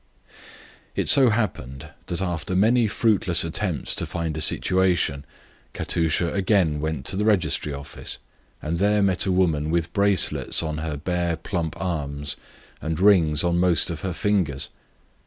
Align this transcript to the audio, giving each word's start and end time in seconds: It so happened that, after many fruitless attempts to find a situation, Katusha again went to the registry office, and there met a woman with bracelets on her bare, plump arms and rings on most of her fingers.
It 0.95 1.07
so 1.07 1.29
happened 1.29 1.89
that, 2.07 2.23
after 2.23 2.55
many 2.55 2.87
fruitless 2.87 3.43
attempts 3.43 3.93
to 3.93 4.07
find 4.07 4.35
a 4.35 4.41
situation, 4.41 5.25
Katusha 5.75 6.33
again 6.33 6.79
went 6.81 7.05
to 7.05 7.15
the 7.15 7.23
registry 7.23 7.71
office, 7.71 8.17
and 8.63 8.77
there 8.77 9.03
met 9.03 9.27
a 9.27 9.31
woman 9.31 9.69
with 9.69 9.93
bracelets 9.93 10.63
on 10.63 10.79
her 10.79 10.97
bare, 10.97 11.35
plump 11.35 11.79
arms 11.79 12.35
and 12.81 12.99
rings 12.99 13.43
on 13.43 13.59
most 13.59 13.91
of 13.91 14.01
her 14.01 14.11
fingers. 14.13 14.69